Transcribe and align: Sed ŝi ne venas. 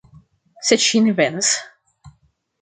Sed 0.69 0.85
ŝi 0.85 1.01
ne 1.09 1.13
venas. 1.19 1.51